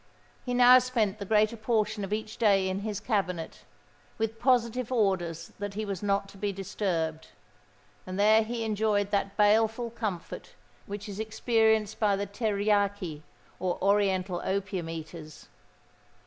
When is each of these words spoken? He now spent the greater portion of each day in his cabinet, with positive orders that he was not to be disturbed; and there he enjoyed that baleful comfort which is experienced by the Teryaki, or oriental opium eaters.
He 0.43 0.55
now 0.55 0.79
spent 0.79 1.19
the 1.19 1.25
greater 1.29 1.55
portion 1.55 2.03
of 2.03 2.11
each 2.11 2.37
day 2.37 2.67
in 2.67 2.79
his 2.79 2.99
cabinet, 2.99 3.65
with 4.17 4.39
positive 4.39 4.91
orders 4.91 5.51
that 5.59 5.75
he 5.75 5.85
was 5.85 6.01
not 6.01 6.27
to 6.29 6.39
be 6.39 6.51
disturbed; 6.51 7.27
and 8.07 8.19
there 8.19 8.41
he 8.41 8.63
enjoyed 8.63 9.11
that 9.11 9.37
baleful 9.37 9.91
comfort 9.91 10.55
which 10.87 11.07
is 11.07 11.19
experienced 11.19 11.99
by 11.99 12.15
the 12.15 12.25
Teryaki, 12.25 13.21
or 13.59 13.77
oriental 13.79 14.41
opium 14.43 14.89
eaters. 14.89 15.49